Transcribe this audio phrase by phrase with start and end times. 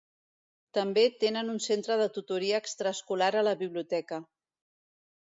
[0.75, 4.19] També tenen un centre de tutoria extraescolar a la biblioteca.